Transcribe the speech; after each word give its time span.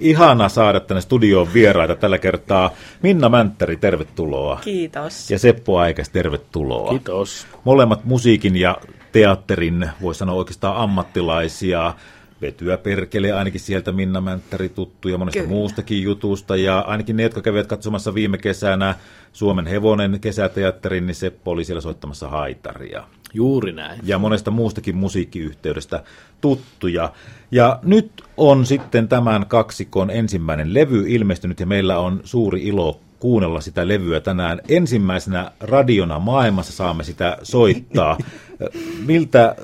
Ihana 0.00 0.48
saada 0.48 0.80
tänne 0.80 1.00
studioon 1.00 1.54
vieraita 1.54 1.96
tällä 1.96 2.18
kertaa. 2.18 2.70
Minna 3.02 3.28
Mänttäri, 3.28 3.76
tervetuloa. 3.76 4.60
Kiitos. 4.64 5.30
Ja 5.30 5.38
Seppo 5.38 5.78
Aikas, 5.78 6.08
tervetuloa. 6.08 6.90
Kiitos. 6.90 7.46
Molemmat 7.64 8.04
musiikin 8.04 8.56
ja 8.56 8.76
teatterin, 9.12 9.90
voi 10.02 10.14
sanoa 10.14 10.34
oikeastaan 10.34 10.76
ammattilaisia. 10.76 11.94
Vetyä 12.40 12.76
perkele 12.76 13.32
ainakin 13.32 13.60
sieltä 13.60 13.92
Minna 13.92 14.20
Mänttäri 14.20 14.68
tuttu 14.68 15.08
ja 15.08 15.18
monesta 15.18 15.38
Kyllä. 15.38 15.50
muustakin 15.50 16.02
jutusta. 16.02 16.56
Ja 16.56 16.78
ainakin 16.78 17.16
ne, 17.16 17.22
jotka 17.22 17.42
kävivät 17.42 17.66
katsomassa 17.66 18.14
viime 18.14 18.38
kesänä 18.38 18.94
Suomen 19.36 19.66
hevonen 19.66 20.20
kesäteatterin, 20.20 21.06
niin 21.06 21.14
Seppo 21.14 21.50
oli 21.50 21.64
siellä 21.64 21.80
soittamassa 21.80 22.28
haitaria. 22.28 23.04
Juuri 23.34 23.72
näin. 23.72 24.00
Ja 24.02 24.18
monesta 24.18 24.50
muustakin 24.50 24.96
musiikkiyhteydestä 24.96 26.02
tuttuja. 26.40 27.12
Ja 27.50 27.78
nyt 27.82 28.24
on 28.36 28.66
sitten 28.66 29.08
tämän 29.08 29.46
kaksikon 29.46 30.10
ensimmäinen 30.10 30.74
levy 30.74 31.04
ilmestynyt 31.08 31.60
ja 31.60 31.66
meillä 31.66 31.98
on 31.98 32.20
suuri 32.24 32.62
ilo 32.62 33.00
kuunnella 33.18 33.60
sitä 33.60 33.88
levyä 33.88 34.20
tänään. 34.20 34.60
Ensimmäisenä 34.68 35.50
radiona 35.60 36.18
maailmassa 36.18 36.72
saamme 36.72 37.04
sitä 37.04 37.38
soittaa. 37.42 38.18
Miltä 39.06 39.56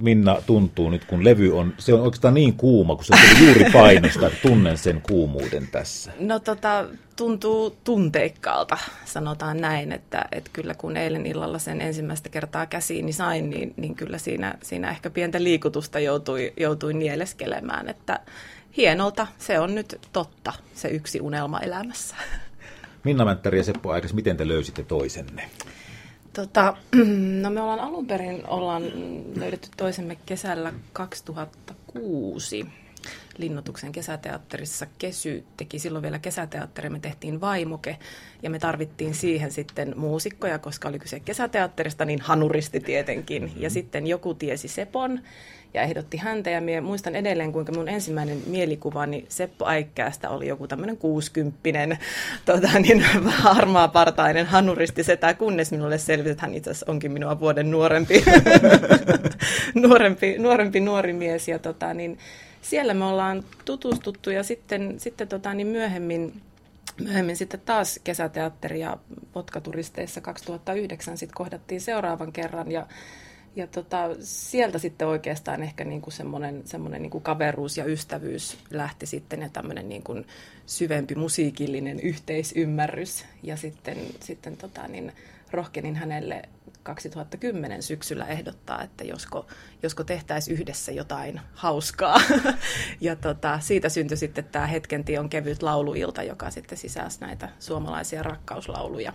Minna 0.00 0.42
tuntuu 0.46 0.90
nyt, 0.90 1.04
kun 1.04 1.24
levy 1.24 1.58
on, 1.58 1.74
se 1.78 1.94
on 1.94 2.00
oikeastaan 2.00 2.34
niin 2.34 2.54
kuuma, 2.54 2.96
kun 2.96 3.04
se 3.04 3.14
tuli 3.16 3.46
juuri 3.46 3.70
painosta, 3.72 4.30
tunnen 4.42 4.78
sen 4.78 5.02
kuumuuden 5.02 5.68
tässä. 5.72 6.12
No 6.20 6.38
tota, 6.38 6.84
tuntuu 7.16 7.76
tunteikkaalta, 7.84 8.78
sanotaan 9.04 9.60
näin, 9.60 9.92
että, 9.92 10.24
että 10.32 10.50
kyllä 10.52 10.74
kun 10.74 10.96
eilen 10.96 11.26
illalla 11.26 11.58
sen 11.58 11.80
ensimmäistä 11.80 12.28
kertaa 12.28 12.66
käsiini 12.66 13.12
sain, 13.12 13.50
niin, 13.50 13.74
niin 13.76 13.94
kyllä 13.94 14.18
siinä, 14.18 14.54
siinä 14.62 14.90
ehkä 14.90 15.10
pientä 15.10 15.42
liikutusta 15.42 16.00
joutui, 16.00 16.52
joutui 16.56 16.94
nieleskelemään, 16.94 17.88
että 17.88 18.20
hienolta, 18.76 19.26
se 19.38 19.58
on 19.58 19.74
nyt 19.74 20.00
totta, 20.12 20.52
se 20.74 20.88
yksi 20.88 21.20
unelma 21.20 21.60
elämässä. 21.60 22.16
Minna 23.04 23.24
Mänttäri 23.24 23.58
ja 23.58 23.64
Seppo 23.64 23.90
Aikas, 23.90 24.14
miten 24.14 24.36
te 24.36 24.48
löysitte 24.48 24.82
toisenne? 24.82 25.50
Tota, 26.32 26.76
no 27.42 27.50
me 27.50 27.60
ollaan 27.60 27.80
alun 27.80 28.06
perin 28.06 28.46
ollaan 28.46 28.82
löydetty 29.36 29.68
toisemme 29.76 30.16
kesällä 30.26 30.72
2006 30.92 32.66
Linnoituksen 33.40 33.92
kesäteatterissa. 33.92 34.86
Kesy 34.98 35.44
teki 35.56 35.78
silloin 35.78 36.02
vielä 36.02 36.18
kesäteatteri, 36.18 36.90
me 36.90 36.98
tehtiin 36.98 37.40
Vaimoke 37.40 37.96
ja 38.42 38.50
me 38.50 38.58
tarvittiin 38.58 39.14
siihen 39.14 39.50
sitten 39.50 39.94
muusikkoja, 39.96 40.58
koska 40.58 40.88
oli 40.88 40.98
kyse 40.98 41.20
kesäteatterista, 41.20 42.04
niin 42.04 42.20
hanuristi 42.20 42.80
tietenkin. 42.80 43.52
Ja 43.56 43.70
sitten 43.70 44.06
joku 44.06 44.34
tiesi 44.34 44.68
Sepon 44.68 45.20
ja 45.74 45.82
ehdotti 45.82 46.16
häntä 46.16 46.50
ja 46.50 46.60
minä 46.60 46.80
muistan 46.80 47.16
edelleen, 47.16 47.52
kuinka 47.52 47.72
mun 47.72 47.88
ensimmäinen 47.88 48.42
mielikuvani 48.46 49.24
Seppo 49.28 49.66
Äikkäästä 49.68 50.30
oli 50.30 50.48
joku 50.48 50.68
tämmöinen 50.68 50.96
kuusikymppinen, 50.96 51.98
tota, 52.46 52.80
niin 52.80 53.00
harmaapartainen 53.26 54.46
hanuristi 54.46 55.04
setä, 55.04 55.34
kunnes 55.34 55.70
minulle 55.70 55.98
selvisi, 55.98 56.30
että 56.30 56.46
hän 56.46 56.54
itse 56.54 56.70
asiassa 56.70 56.92
onkin 56.92 57.12
minua 57.12 57.40
vuoden 57.40 57.70
nuorempi, 57.70 58.24
nuorempi, 59.74 60.38
nuorempi 60.38 60.80
nuori 60.80 61.12
mies 61.12 61.48
ja 61.48 61.58
tota, 61.58 61.94
niin, 61.94 62.18
siellä 62.62 62.94
me 62.94 63.04
ollaan 63.04 63.29
tutustuttu 63.64 64.30
ja 64.30 64.42
sitten, 64.42 65.00
sitten 65.00 65.28
tota, 65.28 65.54
niin 65.54 65.66
myöhemmin, 65.66 66.42
myöhemmin 67.00 67.36
sitten 67.36 67.60
taas 67.60 68.00
kesäteatteria 68.04 68.96
potkaturisteissa 69.32 70.20
2009 70.20 71.18
sitten 71.18 71.36
kohdattiin 71.36 71.80
seuraavan 71.80 72.32
kerran 72.32 72.70
ja 72.70 72.86
ja 73.56 73.66
tota, 73.66 74.08
sieltä 74.20 74.78
sitten 74.78 75.08
oikeastaan 75.08 75.62
ehkä 75.62 75.84
niin 75.84 76.00
kuin 76.02 76.14
semmoinen, 76.14 76.62
semmoinen 76.64 77.02
niin 77.02 77.10
kuin 77.10 77.24
kaveruus 77.24 77.76
ja 77.76 77.84
ystävyys 77.84 78.58
lähti 78.70 79.06
sitten 79.06 79.42
ja 79.42 79.48
tämmöinen 79.48 79.88
niin 79.88 80.02
kuin 80.02 80.26
syvempi 80.66 81.14
musiikillinen 81.14 82.00
yhteisymmärrys. 82.00 83.24
Ja 83.42 83.56
sitten, 83.56 83.96
sitten 84.20 84.56
tota, 84.56 84.88
niin 84.88 85.12
rohkenin 85.52 85.96
hänelle 85.96 86.42
2010 86.82 87.82
syksyllä 87.82 88.26
ehdottaa, 88.26 88.82
että 88.82 89.04
josko, 89.04 89.46
josko 89.82 90.04
tehtäisiin 90.04 90.60
yhdessä 90.60 90.92
jotain 90.92 91.40
hauskaa. 91.54 92.20
ja 93.00 93.16
tota, 93.16 93.60
siitä 93.60 93.88
syntyi 93.88 94.16
sitten 94.16 94.44
tämä 94.44 94.66
Hetken 94.66 95.04
on 95.18 95.28
kevyt 95.28 95.62
lauluilta, 95.62 96.22
joka 96.22 96.50
sitten 96.50 96.78
sisälsi 96.78 97.20
näitä 97.20 97.48
suomalaisia 97.58 98.22
rakkauslauluja 98.22 99.12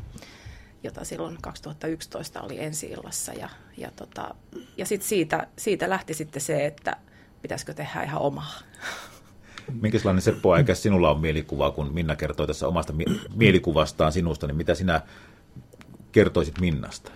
jota 0.86 1.06
silloin 1.06 1.38
2011 1.42 2.42
oli 2.42 2.64
ensi 2.64 2.88
illassa. 2.88 3.34
Ja, 3.34 3.50
ja, 3.78 3.92
tota, 3.96 4.36
ja 4.78 4.86
sit 4.86 5.02
siitä, 5.02 5.48
siitä 5.58 5.90
lähti 5.90 6.14
sitten 6.14 6.42
se, 6.42 6.66
että 6.66 6.98
pitäisikö 7.42 7.74
tehdä 7.74 8.04
ihan 8.04 8.22
omaa. 8.22 8.60
Minkälainen 9.82 10.22
Seppo 10.22 10.54
Aikäs 10.54 10.84
sinulla 10.84 11.12
on 11.12 11.20
mielikuva, 11.20 11.72
kun 11.72 11.94
Minna 11.94 12.16
kertoi 12.16 12.48
tässä 12.48 12.68
omasta 12.68 12.94
mielikuvastaan 13.36 14.12
sinusta, 14.12 14.48
niin 14.48 14.58
mitä 14.58 14.76
sinä 14.76 15.02
kertoisit 16.16 16.60
Minnasta? 16.62 17.12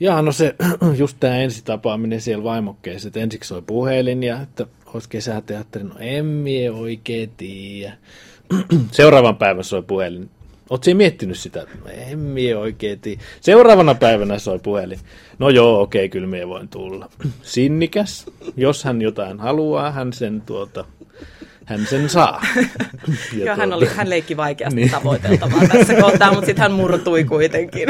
Jaa, 0.00 0.22
no 0.22 0.32
se 0.32 0.54
just 0.98 1.16
tämä 1.20 1.36
ensitapaaminen 1.36 2.20
siellä 2.20 2.44
vaimokkeessa, 2.44 3.08
että 3.08 3.20
ensiksi 3.20 3.48
soi 3.48 3.62
puhelin 3.62 4.22
ja 4.22 4.40
että 4.40 4.66
olisi 4.94 5.08
kesäteatteri, 5.08 5.84
no 5.84 5.94
en 5.98 6.26
mie 6.26 6.70
oikein 6.70 7.30
tiedä. 7.36 7.96
Seuraavan 8.92 9.36
päivän 9.36 9.64
soi 9.64 9.82
puhelin, 9.82 10.30
Oletko 10.70 10.90
miettinyt 10.94 11.38
sitä? 11.38 11.66
En 11.88 12.18
mie 12.18 12.56
oikein 12.56 13.00
tiedä. 13.00 13.22
Seuraavana 13.40 13.94
päivänä 13.94 14.38
soi 14.38 14.58
puhelin. 14.58 14.98
No 15.38 15.48
joo, 15.48 15.80
okei, 15.80 16.08
kyllä 16.08 16.26
mie 16.26 16.48
voin 16.48 16.68
tulla. 16.68 17.08
Sinnikäs. 17.42 18.26
Jos 18.56 18.84
hän 18.84 19.02
jotain 19.02 19.40
haluaa, 19.40 19.90
hän 19.90 20.12
sen 20.12 20.40
tuota, 20.40 20.84
hän 21.64 21.86
sen 21.86 22.08
saa. 22.08 22.42
Ja 23.06 23.38
Joo, 23.38 23.44
tuota... 23.44 23.56
hän, 23.56 23.72
oli, 23.72 23.86
hän 23.86 24.10
leikki 24.10 24.36
vaikeasti 24.36 24.80
niin. 24.80 24.90
tavoiteltavaa 24.90 25.68
tässä 25.68 25.94
kohtaa, 25.94 26.30
mutta 26.32 26.46
sitten 26.46 26.62
hän 26.62 26.72
murtui 26.72 27.24
kuitenkin. 27.24 27.88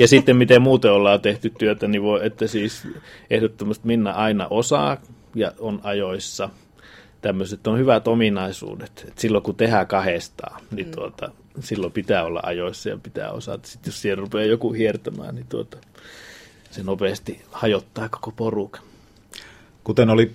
ja 0.00 0.08
sitten 0.08 0.36
miten 0.36 0.62
muuten 0.62 0.92
ollaan 0.92 1.20
tehty 1.20 1.52
työtä, 1.58 1.88
niin 1.88 2.02
voi, 2.02 2.26
että 2.26 2.46
siis 2.46 2.88
ehdottomasti 3.30 3.86
Minna 3.86 4.10
aina 4.10 4.46
osaa 4.50 4.96
ja 5.34 5.52
on 5.58 5.80
ajoissa. 5.82 6.50
Tämmöiset 7.20 7.66
on 7.66 7.78
hyvät 7.78 8.08
ominaisuudet. 8.08 9.04
Et 9.08 9.18
silloin 9.18 9.44
kun 9.44 9.56
tehdään 9.56 9.86
kahdestaan, 9.86 10.60
niin 10.70 10.86
mm. 10.86 10.92
tuota, 10.92 11.30
silloin 11.60 11.92
pitää 11.92 12.24
olla 12.24 12.40
ajoissa 12.42 12.88
ja 12.88 12.98
pitää 13.02 13.30
osata. 13.30 13.68
Sitten 13.68 13.90
jos 13.90 14.02
siellä 14.02 14.20
rupeaa 14.20 14.44
joku 14.44 14.72
hiertämään, 14.72 15.34
niin 15.34 15.46
tuota, 15.48 15.76
se 16.70 16.82
nopeasti 16.82 17.42
hajottaa 17.50 18.08
koko 18.08 18.30
porukan. 18.30 18.82
Kuten 19.84 20.10
oli 20.10 20.32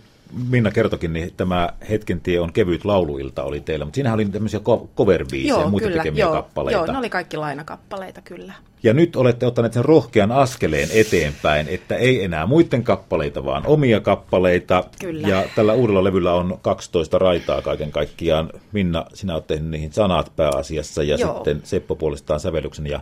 Minna 0.50 0.72
kertokin, 0.72 1.14
niin 1.14 1.34
tämä 1.38 1.70
Hetken 1.90 2.22
tie 2.22 2.40
on 2.40 2.54
kevyt 2.54 2.86
lauluilta 2.86 3.44
oli 3.44 3.60
teillä, 3.62 3.86
mutta 3.86 3.96
siinähän 3.96 4.18
oli 4.18 4.26
tämmöisiä 4.26 4.60
cover 4.98 5.26
ja 5.34 5.68
muita 5.68 5.88
kyllä, 5.88 6.04
tekemiä 6.04 6.26
joo, 6.26 6.34
kappaleita. 6.34 6.78
Joo, 6.78 6.92
ne 6.92 6.98
oli 6.98 7.10
kaikki 7.10 7.38
lainakappaleita 7.38 8.22
kyllä. 8.22 8.54
Ja 8.84 8.94
nyt 8.94 9.16
olette 9.16 9.46
ottaneet 9.46 9.74
sen 9.74 9.86
rohkean 9.86 10.32
askeleen 10.32 10.90
eteenpäin, 10.94 11.68
että 11.68 11.96
ei 11.96 12.24
enää 12.24 12.46
muiden 12.46 12.84
kappaleita, 12.84 13.46
vaan 13.46 13.68
omia 13.68 14.00
kappaleita. 14.00 14.84
Kyllä. 15.00 15.28
Ja 15.28 15.46
tällä 15.56 15.74
uudella 15.74 16.04
levyllä 16.04 16.34
on 16.34 16.60
12 16.62 17.18
raitaa 17.18 17.62
kaiken 17.62 17.92
kaikkiaan. 17.92 18.50
Minna, 18.72 19.06
sinä 19.14 19.34
olet 19.34 19.48
tehnyt 19.48 19.70
niihin 19.70 19.94
sanat 19.94 20.32
pääasiassa 20.36 21.04
ja 21.04 21.16
joo. 21.16 21.36
sitten 21.36 21.62
Seppo 21.64 21.96
puolestaan 21.96 22.40
sävellyksen 22.40 22.88
ja, 22.88 23.00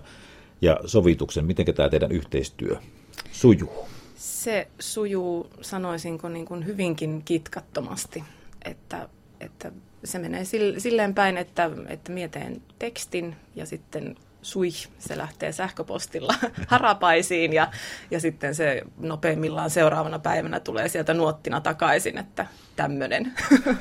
ja 0.61 0.79
sovituksen. 0.85 1.45
Miten 1.45 1.65
tämä 1.75 1.89
teidän 1.89 2.11
yhteistyö 2.11 2.75
sujuu? 3.31 3.87
Se 4.21 4.67
sujuu, 4.79 5.49
sanoisinko, 5.61 6.29
niin 6.29 6.45
kuin 6.45 6.65
hyvinkin 6.65 7.21
kitkattomasti, 7.25 8.23
että, 8.65 9.09
että 9.39 9.71
se 10.03 10.19
menee 10.19 10.43
silleen 10.77 11.13
päin, 11.13 11.37
että, 11.37 11.69
että 11.87 12.11
mieteen 12.11 12.61
tekstin 12.79 13.35
ja 13.55 13.65
sitten 13.65 14.15
sui, 14.41 14.69
se 14.99 15.17
lähtee 15.17 15.51
sähköpostilla 15.51 16.33
harapaisiin 16.67 17.53
ja, 17.53 17.71
ja 18.11 18.19
sitten 18.19 18.55
se 18.55 18.81
nopeimmillaan 18.97 19.69
seuraavana 19.69 20.19
päivänä 20.19 20.59
tulee 20.59 20.89
sieltä 20.89 21.13
nuottina 21.13 21.61
takaisin, 21.61 22.17
että 22.17 22.45
tämmöinen 22.75 23.33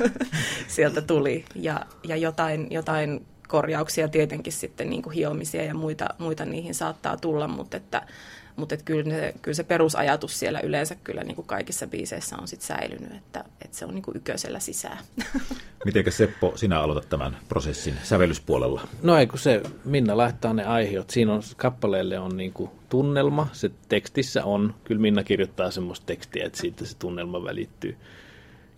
sieltä 0.76 1.02
tuli. 1.02 1.44
Ja, 1.54 1.86
ja 2.04 2.16
jotain, 2.16 2.66
jotain 2.70 3.26
korjauksia 3.48 4.08
tietenkin 4.08 4.52
sitten 4.52 4.90
niin 4.90 5.02
kuin 5.02 5.14
hiomisia 5.14 5.64
ja 5.64 5.74
muita, 5.74 6.08
muita 6.18 6.44
niihin 6.44 6.74
saattaa 6.74 7.16
tulla, 7.16 7.48
mutta 7.48 7.76
että 7.76 8.02
mutta 8.60 8.76
kyllä, 8.76 9.02
ne, 9.02 9.34
kyllä 9.42 9.54
se 9.54 9.64
perusajatus 9.64 10.38
siellä 10.38 10.60
yleensä 10.60 10.96
kyllä 11.04 11.22
niin 11.24 11.36
kuin 11.36 11.46
kaikissa 11.46 11.86
biiseissä 11.86 12.36
on 12.40 12.48
sit 12.48 12.60
säilynyt, 12.60 13.12
että, 13.12 13.44
että 13.64 13.76
se 13.76 13.84
on 13.84 13.94
niin 13.94 14.02
kuin 14.02 14.16
yköisellä 14.16 14.60
sisään. 14.60 14.98
Mitenkä 15.84 16.10
Seppo, 16.10 16.52
sinä 16.56 16.80
aloitat 16.80 17.08
tämän 17.08 17.36
prosessin 17.48 17.94
sävellyspuolella? 18.02 18.88
No 19.02 19.16
ei 19.16 19.26
kun 19.26 19.38
se, 19.38 19.62
Minna 19.84 20.16
laittaa 20.16 20.52
ne 20.52 20.64
aiheet. 20.64 21.10
Siinä 21.10 21.32
on 21.32 21.42
kappaleelle 21.56 22.18
on 22.18 22.36
niin 22.36 22.52
kuin 22.52 22.70
tunnelma, 22.88 23.46
se 23.52 23.70
tekstissä 23.88 24.44
on, 24.44 24.74
kyllä 24.84 25.00
Minna 25.00 25.24
kirjoittaa 25.24 25.70
semmoista 25.70 26.06
tekstiä, 26.06 26.46
että 26.46 26.58
siitä 26.58 26.84
se 26.84 26.96
tunnelma 26.98 27.44
välittyy. 27.44 27.96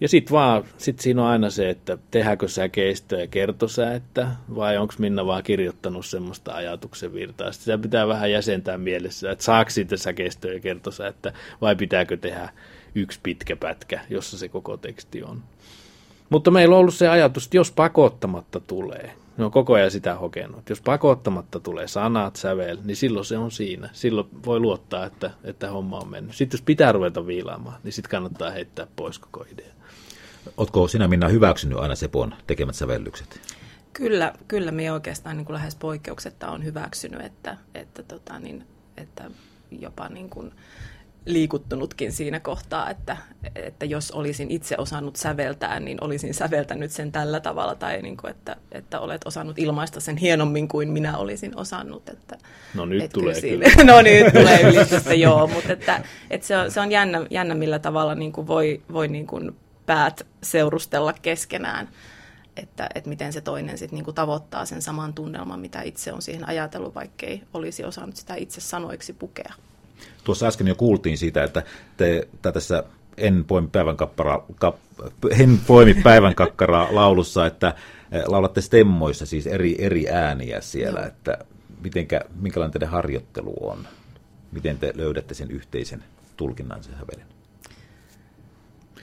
Ja 0.03 0.09
sitten 0.09 0.33
vaan, 0.33 0.65
sit 0.79 1.01
siinä 1.01 1.23
on 1.23 1.29
aina 1.29 1.51
se, 1.51 1.71
että 1.71 1.99
tehdäänkö 2.11 2.49
säkeistö 2.49 3.21
ja 3.21 3.27
kertosä, 3.27 3.95
että 3.95 4.29
vai 4.55 4.79
onko 4.79 4.95
Minna 4.99 5.27
vaan 5.27 5.43
kirjoittanut 5.43 6.07
semmoista 6.07 6.53
ajatuksen 6.53 7.15
virtaa. 7.15 7.53
Sitä 7.53 7.79
pitää 7.79 8.09
vähän 8.09 8.31
jäsentää 8.31 8.79
mielessä, 8.79 9.31
että 9.31 9.45
saako 9.45 9.71
siitä 9.71 9.97
ja 10.55 10.61
kertosä, 10.61 11.07
että 11.07 11.33
vai 11.61 11.77
pitääkö 11.77 12.17
tehdä 12.17 12.49
yksi 12.95 13.21
pitkä 13.23 13.57
pätkä, 13.57 14.01
jossa 14.11 14.39
se 14.39 14.49
koko 14.49 14.77
teksti 14.77 15.23
on. 15.23 15.43
Mutta 16.31 16.51
meillä 16.51 16.75
on 16.75 16.81
ollut 16.81 16.95
se 16.95 17.09
ajatus, 17.09 17.45
että 17.45 17.57
jos 17.57 17.73
pakottamatta 17.73 18.61
tulee, 18.61 19.13
ne 19.37 19.45
on 19.45 19.51
koko 19.51 19.75
ajan 19.75 19.91
sitä 19.91 20.15
hokenut. 20.15 20.71
Jos 20.71 20.81
pakottamatta 20.81 21.61
tulee 21.61 21.89
sanat, 21.89 22.37
sävel, 22.37 22.79
niin 22.85 22.97
silloin 22.97 23.25
se 23.25 23.39
on 23.39 23.51
siinä. 23.51 23.91
Silloin 23.93 24.29
voi 24.47 24.61
luottaa, 24.61 25.07
että, 25.07 25.31
että 25.45 25.71
homma 25.71 25.99
on 25.99 26.09
mennyt. 26.09 26.37
Sitten 26.37 26.59
jos 26.59 26.65
pitää 26.65 26.93
ruveta 26.93 27.27
viilaamaan, 27.27 27.81
niin 27.85 27.93
sitten 27.93 28.11
kannattaa 28.11 28.51
heittää 28.51 28.87
pois 28.97 29.19
koko 29.19 29.47
idea. 29.53 29.73
Oletko 30.57 30.89
sinä 30.89 31.09
Minna 31.09 31.29
hyväksynyt 31.29 31.79
aina 31.79 31.95
Sepon 31.95 32.35
tekemät 32.47 32.75
sävellykset? 32.75 33.41
Kyllä, 33.93 34.33
kyllä 34.49 34.73
me 34.73 34.93
oikeastaan 34.93 35.37
niin 35.37 35.45
kuin 35.45 35.55
lähes 35.55 35.75
poikkeuksetta 35.77 36.51
on 36.51 36.65
hyväksynyt, 36.65 37.21
että, 37.21 37.57
että, 37.75 38.03
tota, 38.03 38.39
niin, 38.39 38.67
että 38.97 39.31
jopa 39.71 40.09
niin 40.09 40.31
kuin, 40.31 40.53
liikuttunutkin 41.27 42.13
siinä 42.13 42.41
kohtaa, 42.41 42.91
että, 42.91 43.17
että 43.55 43.85
jos 43.85 44.11
olisin 44.11 44.51
itse 44.51 44.75
osannut 44.79 45.17
säveltää, 45.17 45.81
niin 45.81 45.99
olisin 46.05 46.35
säveltänyt 46.35 46.91
sen 46.91 47.13
tällä 47.13 47.41
tavalla, 47.41 47.75
tai 47.75 48.03
niin 48.03 48.17
kuin, 48.17 48.31
että, 48.31 48.57
että 48.73 49.01
olet 49.01 49.23
osannut 49.25 49.59
ilmaista 49.59 50.01
sen 50.01 50.17
hienommin 50.17 50.69
kuin 50.69 50.91
minä 50.91 51.19
olisin 51.19 51.57
osannut. 51.57 52.09
Että, 52.09 52.39
no 52.75 52.87
nyt 52.87 53.03
että 53.03 53.15
tulee 53.15 53.41
kyllä. 53.41 53.69
kyllä. 53.71 53.85
no 53.93 54.03
nyt 54.03 54.33
tulee 54.41 54.63
ylistystä, 54.63 55.15
joo, 55.15 55.47
mutta 55.47 55.73
että, 55.73 56.05
että 56.31 56.47
se 56.47 56.57
on, 56.57 56.71
se 56.71 56.81
on 56.81 56.93
jännä, 56.93 57.27
jännä, 57.31 57.55
millä 57.55 57.79
tavalla 57.79 58.15
niin 58.15 58.33
kuin 58.33 58.47
voi, 58.47 58.83
voi 58.93 59.09
niin 59.09 59.27
kuin 59.27 59.57
päät 59.87 60.27
seurustella 60.43 61.13
keskenään 61.13 61.89
että, 62.57 62.89
että 62.95 63.09
miten 63.09 63.33
se 63.33 63.41
toinen 63.41 63.79
sitten 63.79 63.97
niinku 63.97 64.13
tavoittaa 64.13 64.67
sen 64.67 64.83
saman 64.83 65.15
tunnelman, 65.15 65.61
mitä 65.61 65.83
itse 65.83 66.13
on 66.13 66.23
siihen 66.23 66.49
ajatellut, 66.49 66.95
vaikkei 66.95 67.43
olisi 67.55 67.85
osannut 67.85 68.17
sitä 68.17 68.35
itse 68.35 68.61
sanoiksi 68.61 69.13
pukea. 69.13 69.53
Tuossa 70.25 70.47
äsken 70.47 70.69
jo 70.69 70.75
kuultiin 70.75 71.19
siitä, 71.19 71.45
että 71.45 71.63
te 71.97 72.29
tässä 72.53 72.85
en 73.17 73.45
poimi 73.45 73.69
päivän, 73.73 73.97
kappara, 73.97 74.43
kap, 74.55 74.77
en 75.41 75.61
poimi 75.67 75.95
päivän 75.95 76.35
kakkaraa 76.35 76.89
laulussa, 76.91 77.47
että 77.47 77.75
eh, 78.13 78.23
laulatte 78.27 78.61
stemmoissa 78.61 79.27
siis 79.27 79.47
eri, 79.47 79.77
eri 79.79 80.09
ääniä 80.09 80.61
siellä, 80.61 81.01
Joo. 81.01 81.09
että 81.09 81.39
mitenkä, 81.83 82.21
minkälainen 82.41 82.73
teidän 82.73 82.89
harjoittelu 82.89 83.55
on? 83.61 83.89
Miten 84.53 84.79
te 84.79 84.93
löydätte 84.97 85.35
sen 85.35 85.51
yhteisen 85.51 86.05
tulkinnan 86.37 86.83
sen 86.83 86.95
sävelen? 87.01 87.27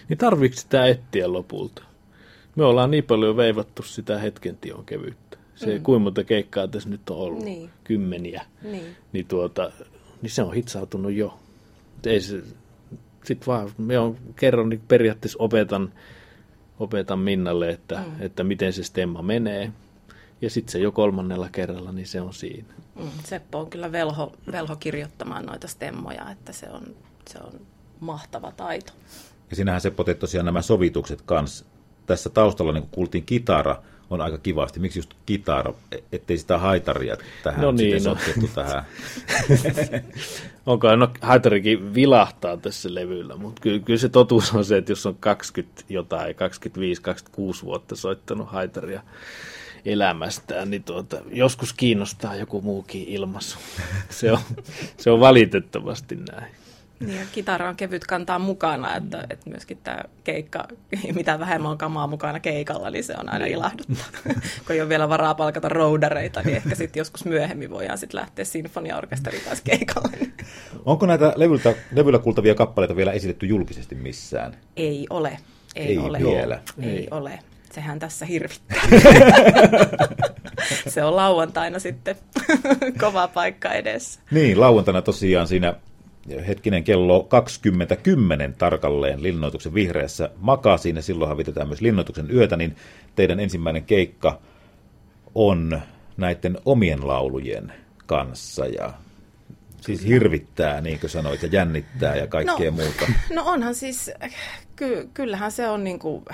Niin 0.10 0.18
tarvitsi 0.18 0.62
sitä 0.62 0.86
etsiä 0.86 1.34
lopulta? 1.34 1.84
Me 2.56 2.66
ollaan 2.66 2.92
niin 2.92 3.04
paljon 3.04 3.38
veivattu 3.38 3.84
sitä 3.84 4.20
hetken 4.20 4.58
tion 4.58 4.86
kevyyttä. 4.86 5.38
Se 5.56 5.78
mm. 5.78 5.84
kuinka 5.84 6.04
monta 6.04 6.24
keikkaa 6.24 6.68
tässä 6.68 6.90
nyt 6.90 7.10
on 7.10 7.18
ollut, 7.18 7.44
niin. 7.44 7.70
kymmeniä, 7.84 8.46
niin. 8.64 8.96
Niin, 9.14 9.26
tuota, 9.26 9.72
niin 10.22 10.30
se 10.30 10.44
on 10.44 10.54
hitsautunut 10.54 11.12
jo. 11.12 11.40
Ei 12.06 12.22
se, 12.22 12.44
sit 13.24 13.48
vaan, 13.48 13.72
me 13.78 14.00
on 14.00 14.18
kerron, 14.36 14.70
niin 14.70 14.82
periaatteessa 14.88 15.38
opetan, 15.42 15.94
opetan 16.80 17.20
Minnalle, 17.20 17.70
että, 17.70 17.96
mm. 17.96 18.16
että 18.20 18.44
miten 18.44 18.74
se 18.74 18.84
stemma 18.84 19.22
menee. 19.22 19.72
Ja 20.42 20.50
sitten 20.50 20.72
se 20.72 20.80
jo 20.80 20.92
kolmannella 20.92 21.50
kerralla, 21.52 21.92
niin 21.92 22.08
se 22.08 22.22
on 22.22 22.34
siinä. 22.34 22.74
Mm, 22.96 23.10
Seppo 23.24 23.60
on 23.60 23.70
kyllä 23.70 23.92
velho, 23.92 24.34
velho 24.52 24.76
kirjoittamaan 24.76 25.46
noita 25.46 25.68
stemmoja, 25.68 26.32
että 26.32 26.54
se 26.54 26.70
on, 26.70 26.84
se 27.30 27.40
on 27.44 27.62
mahtava 28.00 28.52
taito. 28.52 28.94
Ja 29.50 29.56
sinähän 29.56 29.82
Seppo 29.82 30.04
teet 30.04 30.20
tosiaan 30.20 30.46
nämä 30.46 30.62
sovitukset 30.62 31.22
kanssa 31.22 31.66
tässä 32.06 32.30
taustalla 32.30 32.72
niin 32.72 32.88
kuultiin 32.92 33.26
kitara, 33.26 33.84
on 34.10 34.22
aika 34.22 34.38
kivasti. 34.38 34.80
Miksi 34.80 35.00
just 35.00 35.14
kitara, 35.26 35.74
ettei 36.12 36.38
sitä 36.38 36.58
haitaria 36.58 37.18
tähän 37.44 37.62
no 37.62 37.72
niin, 37.72 38.04
no. 38.04 38.18
tähän? 38.56 38.84
Onko, 40.66 40.96
no 40.96 41.10
haitarikin 41.22 41.94
vilahtaa 41.94 42.58
tässä 42.58 42.94
levyllä, 42.94 43.36
mutta 43.36 43.62
kyllä, 43.62 43.80
kyllä 43.80 44.00
se 44.00 44.10
totuus 44.10 44.54
on 44.54 44.66
se, 44.66 44.78
että 44.78 44.92
jos 44.92 45.06
on 45.06 45.16
20 45.20 45.84
jotain, 45.90 46.36
25-26 46.36 47.64
vuotta 47.64 47.96
soittanut 47.96 48.50
haitaria 48.50 49.02
elämästään, 49.86 50.72
niin 50.72 50.84
tuota, 50.84 51.18
joskus 51.32 51.74
kiinnostaa 51.74 52.36
joku 52.36 52.62
muukin 52.62 53.04
ilmaisu. 53.08 53.58
se, 54.10 54.32
on, 54.32 54.40
se 54.98 55.12
on 55.12 55.20
valitettavasti 55.20 56.16
näin. 56.32 56.52
Niin, 57.00 57.20
ja 57.20 57.26
kitara 57.32 57.70
on 57.70 57.76
kevyt 57.76 58.06
kantaa 58.06 58.40
mukana, 58.40 58.96
että, 58.96 59.28
että 59.30 59.50
myöskin 59.50 59.78
tämä 59.84 60.00
keikka, 60.24 60.68
mitä 61.16 61.40
vähemmän 61.40 61.72
on 61.72 61.78
kamaa 61.78 62.08
mukana 62.08 62.40
keikalla, 62.40 62.90
niin 62.90 63.04
se 63.04 63.16
on 63.20 63.30
aina 63.30 63.46
niin. 63.46 63.58
ilahduttaa. 63.58 64.06
Kun 64.66 64.76
ei 64.76 64.82
ole 64.82 64.90
vielä 64.90 65.10
varaa 65.10 65.36
palkata 65.36 65.70
roudareita, 65.70 66.42
niin 66.42 66.58
ehkä 66.58 66.76
sitten 66.76 67.00
joskus 67.00 67.26
myöhemmin 67.26 67.70
voidaan 67.70 67.98
sitten 67.98 68.20
lähteä 68.20 68.46
sinfoniaorkesterin 68.46 69.42
kanssa 69.42 69.64
keikalle. 69.64 70.18
Onko 70.86 71.06
näitä 71.06 71.34
levyltä, 71.36 71.76
levyllä 71.92 72.20
kuultavia 72.20 72.56
kappaleita 72.56 72.96
vielä 72.96 73.12
esitetty 73.12 73.46
julkisesti 73.46 73.96
missään? 73.96 74.58
Ei 74.76 75.08
ole. 75.10 75.38
Ei, 75.76 75.88
ei 75.88 75.98
ole. 75.98 76.20
vielä. 76.20 76.62
Ei, 76.82 76.90
ei 76.90 77.08
ole. 77.12 77.40
Sehän 77.72 78.00
tässä 78.00 78.26
hirvittää. 78.26 78.82
se 80.88 81.04
on 81.04 81.16
lauantaina 81.16 81.80
sitten 81.80 82.16
kova 83.00 83.28
paikka 83.28 83.74
edessä. 83.74 84.20
Niin, 84.32 84.60
lauantaina 84.60 85.02
tosiaan 85.02 85.48
siinä 85.48 85.74
hetkinen 86.48 86.84
kello 86.84 87.28
20.10 88.50 88.54
tarkalleen 88.58 89.24
linnoituksen 89.24 89.74
vihreässä 89.74 90.30
makasiin, 90.38 90.96
ja 90.96 91.02
silloinhan 91.02 91.38
vietetään 91.38 91.68
myös 91.68 91.82
linnoituksen 91.82 92.32
yötä, 92.32 92.58
niin 92.58 92.76
teidän 93.16 93.40
ensimmäinen 93.40 93.84
keikka 93.84 94.40
on 95.36 95.82
näiden 96.18 96.58
omien 96.66 97.08
laulujen 97.08 97.74
kanssa, 98.06 98.66
ja 98.66 98.94
siis 99.82 100.08
hirvittää, 100.08 100.82
niin 100.82 101.00
kuin 101.00 101.10
sanoit, 101.10 101.42
ja 101.42 101.50
jännittää 101.52 102.16
ja 102.16 102.28
kaikkea 102.28 102.72
no, 102.72 102.78
muuta. 102.78 103.06
No 103.36 103.44
onhan 103.46 103.76
siis, 103.76 104.12
ky, 104.76 105.10
kyllähän 105.14 105.52
se 105.52 105.68
on 105.68 105.84
niin 105.84 106.00
kuin, 106.00 106.26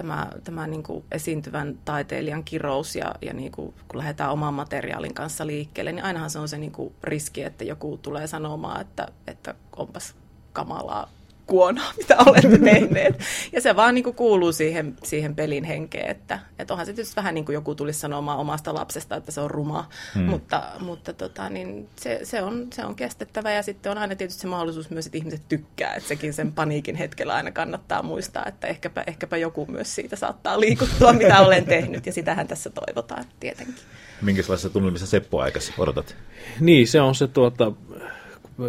tämä, 0.00 0.26
tämä 0.44 0.66
niin 0.66 0.82
kuin 0.82 1.04
esiintyvän 1.12 1.78
taiteilijan 1.84 2.44
kirous 2.44 2.96
ja, 2.96 3.14
ja 3.22 3.32
niin 3.32 3.52
kuin, 3.52 3.74
kun 3.88 3.98
lähdetään 3.98 4.30
oman 4.30 4.54
materiaalin 4.54 5.14
kanssa 5.14 5.46
liikkeelle, 5.46 5.92
niin 5.92 6.04
ainahan 6.04 6.30
se 6.30 6.38
on 6.38 6.48
se 6.48 6.58
niin 6.58 6.72
kuin 6.72 6.94
riski, 7.02 7.42
että 7.42 7.64
joku 7.64 7.98
tulee 8.02 8.26
sanomaan, 8.26 8.80
että, 8.80 9.08
että 9.26 9.54
onpas 9.76 10.14
kamalaa 10.52 11.08
kuonaa, 11.50 11.92
mitä 11.98 12.16
olette 12.26 12.58
tehneet. 12.58 13.18
Ja 13.52 13.60
se 13.60 13.76
vaan 13.76 13.94
niin 13.94 14.04
kuin 14.04 14.16
kuuluu 14.16 14.52
siihen, 14.52 14.96
siihen 15.02 15.34
pelin 15.34 15.64
henkeen, 15.64 16.10
että, 16.10 16.38
että 16.58 16.74
onhan 16.74 16.86
se 16.86 16.92
tietysti 16.92 17.16
vähän 17.16 17.34
niin 17.34 17.44
kuin 17.44 17.54
joku 17.54 17.74
tulisi 17.74 18.00
sanomaan 18.00 18.38
omasta 18.38 18.74
lapsesta, 18.74 19.16
että 19.16 19.32
se 19.32 19.40
on 19.40 19.50
ruma, 19.50 19.88
hmm. 20.14 20.22
mutta, 20.22 20.62
mutta 20.80 21.12
tota, 21.12 21.48
niin 21.48 21.88
se, 21.96 22.20
se, 22.22 22.42
on, 22.42 22.66
se 22.72 22.84
on 22.84 22.94
kestettävä 22.94 23.52
ja 23.52 23.62
sitten 23.62 23.92
on 23.92 23.98
aina 23.98 24.14
tietysti 24.14 24.40
se 24.40 24.46
mahdollisuus 24.46 24.90
myös, 24.90 25.06
että 25.06 25.18
ihmiset 25.18 25.42
tykkää, 25.48 25.94
että 25.94 26.08
sekin 26.08 26.32
sen 26.32 26.52
paniikin 26.52 26.96
hetkellä 26.96 27.34
aina 27.34 27.50
kannattaa 27.50 28.02
muistaa, 28.02 28.46
että 28.46 28.66
ehkäpä, 28.66 29.04
ehkäpä 29.06 29.36
joku 29.36 29.66
myös 29.66 29.94
siitä 29.94 30.16
saattaa 30.16 30.60
liikuttua, 30.60 31.12
mitä 31.12 31.40
olen 31.40 31.64
tehnyt 31.64 32.06
ja 32.06 32.12
sitähän 32.12 32.48
tässä 32.48 32.70
toivotaan 32.70 33.24
tietenkin. 33.40 33.74
Minkälaisessa 34.22 34.70
tunnelmissa 34.70 35.06
Seppo 35.06 35.40
aikas 35.40 35.72
odotat? 35.78 36.16
Niin, 36.60 36.88
se 36.88 37.00
on 37.00 37.14
se 37.14 37.26
tuota, 37.26 37.72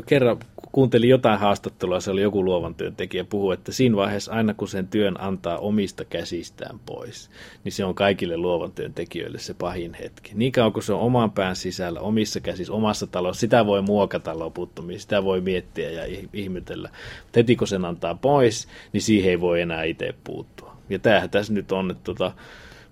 kerran 0.05 0.39
kuuntelin 0.71 1.09
jotain 1.09 1.39
haastattelua, 1.39 1.99
se 1.99 2.11
oli 2.11 2.21
joku 2.21 2.45
luovan 2.45 2.75
työntekijä 2.75 3.23
puhu, 3.23 3.51
että 3.51 3.71
siinä 3.71 3.95
vaiheessa 3.95 4.31
aina 4.31 4.53
kun 4.53 4.67
sen 4.67 4.87
työn 4.87 5.21
antaa 5.21 5.57
omista 5.57 6.05
käsistään 6.05 6.79
pois, 6.85 7.29
niin 7.63 7.71
se 7.71 7.85
on 7.85 7.95
kaikille 7.95 8.37
luovan 8.37 8.71
työntekijöille 8.71 9.39
se 9.39 9.53
pahin 9.53 9.93
hetki. 9.93 10.31
Niin 10.33 10.51
kauan 10.51 10.73
kun 10.73 10.83
se 10.83 10.93
on 10.93 10.99
oman 10.99 11.31
pään 11.31 11.55
sisällä, 11.55 11.99
omissa 11.99 12.39
käsissä, 12.39 12.73
omassa 12.73 13.07
talossa, 13.07 13.39
sitä 13.39 13.65
voi 13.65 13.81
muokata 13.81 14.39
loputtomiin, 14.39 14.99
sitä 14.99 15.23
voi 15.23 15.41
miettiä 15.41 15.89
ja 15.89 16.17
ihmetellä. 16.33 16.89
Mutta 17.23 17.39
heti 17.39 17.55
kun 17.55 17.67
sen 17.67 17.85
antaa 17.85 18.15
pois, 18.15 18.67
niin 18.93 19.01
siihen 19.01 19.29
ei 19.29 19.41
voi 19.41 19.61
enää 19.61 19.83
itse 19.83 20.13
puuttua. 20.23 20.77
Ja 20.89 20.99
tämähän 20.99 21.29
tässä 21.29 21.53
nyt 21.53 21.71
on, 21.71 21.91
että 21.91 22.03
tota, 22.03 22.31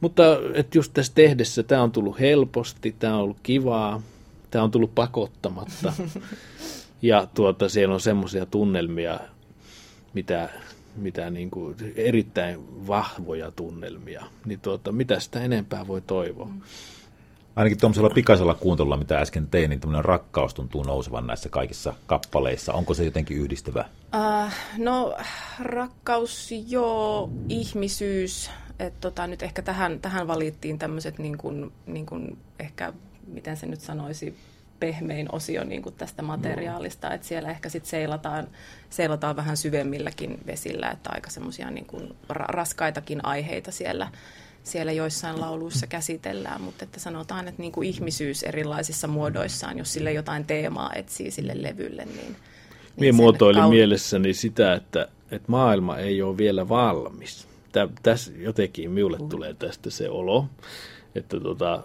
mutta 0.01 0.23
että 0.53 0.77
just 0.77 0.93
tässä 0.93 1.11
tehdessä 1.15 1.63
tämä 1.63 1.83
on 1.83 1.91
tullut 1.91 2.19
helposti, 2.19 2.95
tämä 2.99 3.15
on 3.15 3.21
ollut 3.21 3.39
kivaa, 3.43 4.01
tämä 4.51 4.63
on 4.63 4.71
tullut 4.71 4.95
pakottamatta. 4.95 5.93
Ja 7.01 7.27
tuota, 7.33 7.69
siellä 7.69 7.93
on 7.93 8.01
semmoisia 8.01 8.45
tunnelmia, 8.45 9.19
mitä, 10.13 10.49
mitä 10.95 11.29
niin 11.29 11.51
kuin 11.51 11.75
erittäin 11.95 12.87
vahvoja 12.87 13.51
tunnelmia. 13.51 14.25
Niin 14.45 14.59
tuota, 14.59 14.91
mitä 14.91 15.19
sitä 15.19 15.41
enempää 15.41 15.87
voi 15.87 16.01
toivoa? 16.01 16.45
Mm. 16.45 16.61
Ainakin 17.55 17.79
tuollaisella 17.79 18.09
pikaisella 18.09 18.53
kuuntelulla, 18.53 18.97
mitä 18.97 19.19
äsken 19.19 19.47
tein, 19.47 19.69
niin 19.69 19.79
tämmöinen 19.79 20.05
rakkaus 20.05 20.53
tuntuu 20.53 20.83
nousevan 20.83 21.27
näissä 21.27 21.49
kaikissa 21.49 21.93
kappaleissa. 22.05 22.73
Onko 22.73 22.93
se 22.93 23.05
jotenkin 23.05 23.37
yhdistävä? 23.37 23.85
Uh, 24.15 24.51
no, 24.77 25.17
rakkaus, 25.59 26.49
joo, 26.67 27.29
ihmisyys. 27.49 28.51
Et 28.79 28.99
tota, 29.01 29.27
nyt 29.27 29.43
ehkä 29.43 29.61
tähän, 29.61 29.99
tähän 29.99 30.27
valittiin 30.27 30.79
tämmöiset 30.79 31.19
niin 31.19 31.37
kuin, 31.37 31.71
niin 31.85 32.05
kuin 32.05 32.37
ehkä, 32.59 32.93
miten 33.27 33.57
se 33.57 33.65
nyt 33.65 33.81
sanoisi, 33.81 34.37
pehmein 34.79 35.27
osio 35.31 35.63
niin 35.63 35.81
kuin 35.81 35.95
tästä 35.95 36.21
materiaalista, 36.21 37.13
että 37.13 37.27
siellä 37.27 37.49
ehkä 37.49 37.69
sitten 37.69 37.89
seilataan, 37.89 38.47
seilataan 38.89 39.35
vähän 39.35 39.57
syvemmilläkin 39.57 40.37
vesillä, 40.47 40.89
että 40.89 41.09
aika 41.13 41.29
semmoisia 41.29 41.71
niin 41.71 41.85
kuin 41.85 42.15
raskaitakin 42.29 43.25
aiheita 43.25 43.71
siellä, 43.71 44.11
siellä 44.63 44.91
joissain 44.91 45.41
lauluissa 45.41 45.87
käsitellään, 45.87 46.61
mutta 46.61 46.85
että 46.85 46.99
sanotaan, 46.99 47.47
että 47.47 47.61
niin 47.61 47.71
kuin 47.71 47.87
ihmisyys 47.87 48.43
erilaisissa 48.43 49.07
muodoissaan, 49.07 49.77
jos 49.77 49.93
sille 49.93 50.13
jotain 50.13 50.45
teemaa 50.45 50.93
etsii 50.93 51.31
sille 51.31 51.53
levylle, 51.55 52.05
niin... 52.05 52.17
niin 52.17 52.35
Minä 52.99 53.13
muotoilin 53.13 53.61
kaun... 53.61 53.73
mielessäni 53.73 54.33
sitä, 54.33 54.73
että, 54.73 55.07
että 55.31 55.51
maailma 55.51 55.97
ei 55.97 56.21
ole 56.21 56.37
vielä 56.37 56.69
valmis. 56.69 57.47
tä, 57.71 57.87
tässä 58.03 58.31
jotenkin 58.37 58.91
minulle 58.91 59.17
tulee 59.29 59.53
tästä 59.53 59.89
se 59.89 60.09
olo, 60.09 60.45
että 61.15 61.39
tota, 61.39 61.83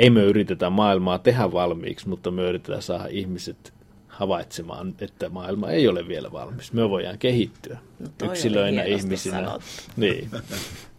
ei 0.00 0.10
me 0.10 0.22
yritetä 0.24 0.70
maailmaa 0.70 1.18
tehdä 1.18 1.52
valmiiksi, 1.52 2.08
mutta 2.08 2.30
me 2.30 2.42
yritetään 2.42 2.82
saada 2.82 3.06
ihmiset 3.10 3.72
havaitsemaan, 4.08 4.94
että 5.00 5.28
maailma 5.28 5.70
ei 5.70 5.88
ole 5.88 6.08
vielä 6.08 6.32
valmis. 6.32 6.72
Me 6.72 6.90
voidaan 6.90 7.18
kehittyä 7.18 7.78
No 7.98 8.30
yksilöinä, 8.30 8.82
ihmisinä. 8.82 9.36
sanottu. 9.36 9.66
Niin. 9.96 10.30